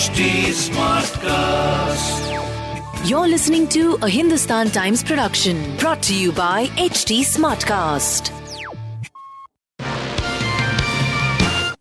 [0.00, 2.20] HT Smartcast.
[3.06, 8.30] You're listening to a Hindustan Times production brought to you by HT Smartcast.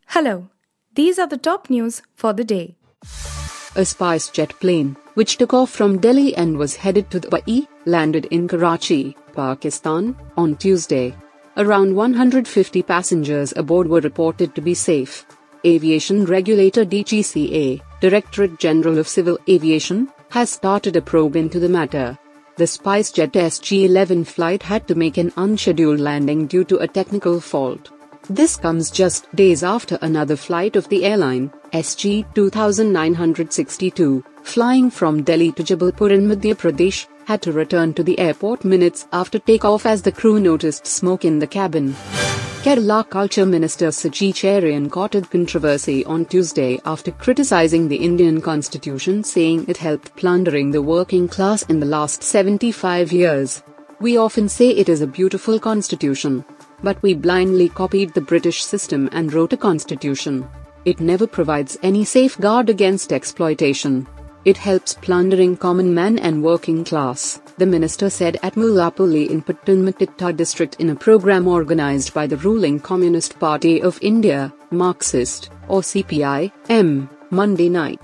[0.07, 0.49] Hello,
[0.95, 2.75] these are the top news for the day.
[3.77, 8.49] A SpiceJet plane, which took off from Delhi and was headed to Dubai, landed in
[8.49, 11.15] Karachi, Pakistan, on Tuesday.
[11.55, 15.25] Around 150 passengers aboard were reported to be safe.
[15.65, 22.17] Aviation regulator DGCA, Directorate General of Civil Aviation, has started a probe into the matter.
[22.55, 27.91] The SpiceJet SG-11 flight had to make an unscheduled landing due to a technical fault.
[28.29, 35.51] This comes just days after another flight of the airline, SG 2962, flying from Delhi
[35.53, 40.01] to Jabalpur in Madhya Pradesh, had to return to the airport minutes after takeoff as
[40.01, 41.95] the crew noticed smoke in the cabin.
[42.63, 49.23] Kerala Culture Minister Saji Cherian caught a controversy on Tuesday after criticizing the Indian constitution
[49.23, 53.63] saying it helped plundering the working class in the last 75 years.
[54.01, 56.43] We often say it is a beautiful constitution.
[56.83, 60.45] But we blindly copied the British system and wrote a constitution.
[60.83, 64.05] It never provides any safeguard against exploitation.
[64.45, 70.35] It helps plundering common man and working class, the minister said at Mallappally in Pathanamthitta
[70.35, 76.53] district in a program organized by the ruling Communist Party of India, Marxist, or CPI,
[76.69, 78.01] M, Monday night.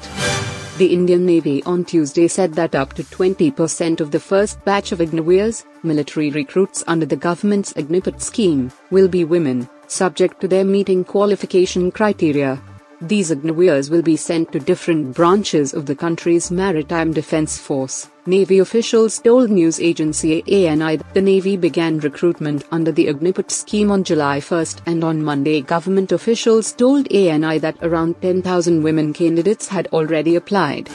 [0.78, 5.00] The Indian Navy on Tuesday said that up to 20% of the first batch of
[5.00, 11.06] Agniveers, military recruits under the government's Agnipath scheme, will be women, subject to their meeting
[11.06, 12.62] qualification criteria.
[13.02, 18.10] These Agniveers will be sent to different branches of the country's maritime defense force.
[18.26, 23.92] Navy officials told news agency ANI that the Navy began recruitment under the Agnipath scheme
[23.92, 29.68] on July 1 and on Monday government officials told ANI that around 10,000 women candidates
[29.68, 30.90] had already applied.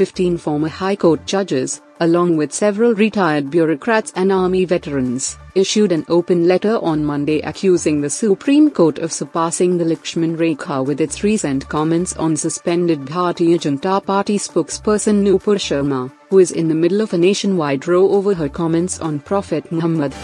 [0.00, 6.06] 15 former High Court judges, along with several retired bureaucrats and army veterans, issued an
[6.08, 11.22] open letter on Monday accusing the Supreme Court of surpassing the Lakshman Rekha with its
[11.22, 17.02] recent comments on suspended Bharatiya Janata Party spokesperson Nupur Sharma, who is in the middle
[17.02, 20.14] of a nationwide row over her comments on Prophet Muhammad.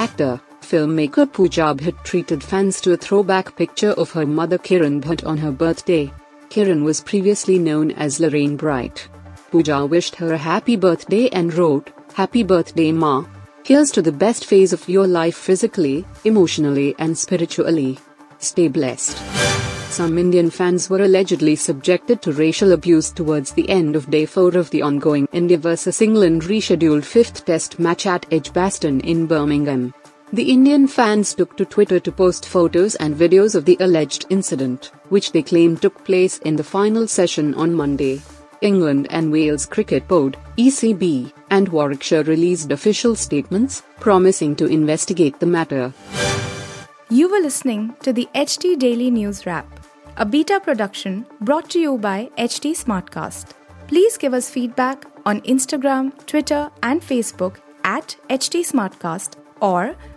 [0.00, 5.24] Actor, filmmaker Pooja Bhatt treated fans to a throwback picture of her mother Kiran Bhatt
[5.24, 6.12] on her birthday.
[6.50, 9.08] Kiran was previously known as Lorraine Bright.
[9.50, 13.24] Pooja wished her a happy birthday and wrote, Happy birthday, Ma.
[13.64, 17.98] Here's to the best phase of your life physically, emotionally, and spiritually.
[18.38, 19.16] Stay blessed.
[19.90, 24.56] Some Indian fans were allegedly subjected to racial abuse towards the end of day 4
[24.56, 29.94] of the ongoing India vs England rescheduled fifth test match at Edgbaston in Birmingham.
[30.34, 34.90] The Indian fans took to Twitter to post photos and videos of the alleged incident,
[35.08, 38.20] which they claimed took place in the final session on Monday.
[38.60, 45.46] England and Wales Cricket Board, ECB, and Warwickshire released official statements, promising to investigate the
[45.46, 45.92] matter.
[47.10, 49.68] You were listening to the HT Daily News Wrap,
[50.16, 53.50] a beta production brought to you by HT Smartcast.
[53.86, 59.96] Please give us feedback on Instagram, Twitter, and Facebook at HT Smartcast or